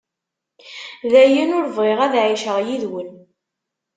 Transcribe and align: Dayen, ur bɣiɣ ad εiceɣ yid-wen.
Dayen, 1.11 1.55
ur 1.57 1.65
bɣiɣ 1.75 1.99
ad 2.05 2.13
εiceɣ 2.21 2.57
yid-wen. 2.67 3.11